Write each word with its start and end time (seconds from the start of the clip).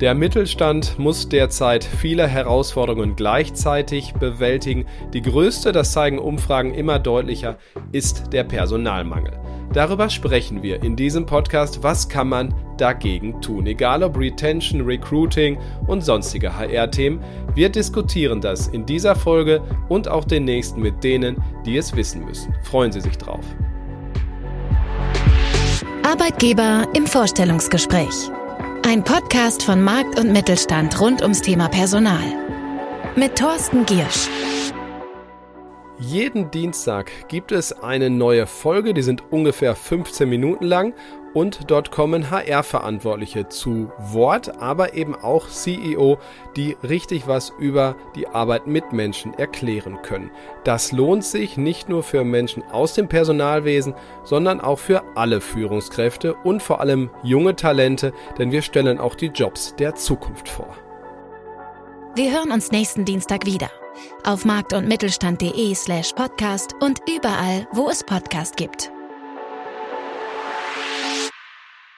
Der 0.00 0.14
Mittelstand 0.14 0.98
muss 0.98 1.26
derzeit 1.26 1.82
viele 1.82 2.26
Herausforderungen 2.26 3.16
gleichzeitig 3.16 4.12
bewältigen. 4.12 4.84
Die 5.14 5.22
größte, 5.22 5.72
das 5.72 5.92
zeigen 5.92 6.18
Umfragen 6.18 6.74
immer 6.74 6.98
deutlicher, 6.98 7.56
ist 7.92 8.30
der 8.30 8.44
Personalmangel. 8.44 9.40
Darüber 9.72 10.10
sprechen 10.10 10.62
wir 10.62 10.82
in 10.82 10.96
diesem 10.96 11.24
Podcast. 11.24 11.82
Was 11.82 12.10
kann 12.10 12.28
man 12.28 12.54
dagegen 12.76 13.40
tun? 13.40 13.66
Egal 13.66 14.02
ob 14.02 14.18
Retention, 14.18 14.82
Recruiting 14.82 15.58
und 15.86 16.04
sonstige 16.04 16.54
HR-Themen. 16.54 17.20
Wir 17.54 17.70
diskutieren 17.70 18.42
das 18.42 18.68
in 18.68 18.84
dieser 18.84 19.16
Folge 19.16 19.62
und 19.88 20.08
auch 20.08 20.24
den 20.24 20.44
nächsten 20.44 20.82
mit 20.82 21.02
denen, 21.02 21.42
die 21.64 21.78
es 21.78 21.96
wissen 21.96 22.22
müssen. 22.26 22.54
Freuen 22.64 22.92
Sie 22.92 23.00
sich 23.00 23.16
drauf. 23.16 23.44
Arbeitgeber 26.02 26.86
im 26.94 27.06
Vorstellungsgespräch. 27.06 28.30
Ein 28.88 29.02
Podcast 29.02 29.64
von 29.64 29.82
Markt 29.82 30.16
und 30.16 30.32
Mittelstand 30.32 31.00
rund 31.00 31.20
ums 31.20 31.42
Thema 31.42 31.68
Personal. 31.68 32.22
Mit 33.16 33.36
Thorsten 33.36 33.84
Giersch. 33.84 34.28
Jeden 35.98 36.52
Dienstag 36.52 37.10
gibt 37.26 37.50
es 37.50 37.72
eine 37.72 38.10
neue 38.10 38.46
Folge, 38.46 38.94
die 38.94 39.02
sind 39.02 39.24
ungefähr 39.32 39.74
15 39.74 40.28
Minuten 40.28 40.66
lang 40.66 40.94
und 41.36 41.70
dort 41.70 41.90
kommen 41.90 42.30
HR-Verantwortliche 42.30 43.46
zu 43.50 43.92
Wort, 43.98 44.58
aber 44.58 44.94
eben 44.94 45.14
auch 45.14 45.50
CEO, 45.50 46.16
die 46.56 46.78
richtig 46.82 47.28
was 47.28 47.52
über 47.58 47.94
die 48.14 48.26
Arbeit 48.26 48.66
mit 48.66 48.94
Menschen 48.94 49.34
erklären 49.34 50.00
können. 50.00 50.30
Das 50.64 50.92
lohnt 50.92 51.24
sich 51.24 51.58
nicht 51.58 51.90
nur 51.90 52.02
für 52.02 52.24
Menschen 52.24 52.62
aus 52.72 52.94
dem 52.94 53.06
Personalwesen, 53.06 53.92
sondern 54.24 54.62
auch 54.62 54.78
für 54.78 55.02
alle 55.14 55.42
Führungskräfte 55.42 56.32
und 56.36 56.62
vor 56.62 56.80
allem 56.80 57.10
junge 57.22 57.54
Talente, 57.54 58.14
denn 58.38 58.50
wir 58.50 58.62
stellen 58.62 58.98
auch 58.98 59.14
die 59.14 59.26
Jobs 59.26 59.76
der 59.76 59.94
Zukunft 59.94 60.48
vor. 60.48 60.74
Wir 62.14 62.32
hören 62.32 62.50
uns 62.50 62.72
nächsten 62.72 63.04
Dienstag 63.04 63.44
wieder 63.44 63.70
auf 64.24 64.46
markt- 64.46 64.72
und 64.72 64.88
mittelstand.de 64.88 65.74
slash 65.74 66.12
podcast 66.14 66.74
und 66.80 67.00
überall, 67.06 67.68
wo 67.72 67.90
es 67.90 68.02
Podcast 68.02 68.56
gibt. 68.56 68.90